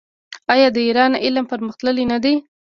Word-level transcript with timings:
آیا 0.53 0.67
د 0.75 0.77
ایران 0.87 1.11
علم 1.23 1.45
پرمختللی 1.51 2.05
نه 2.11 2.17
دی؟ 2.23 2.33